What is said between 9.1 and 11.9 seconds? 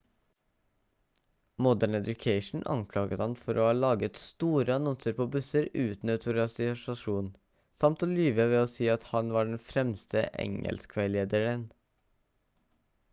han var den fremste engelskveilederen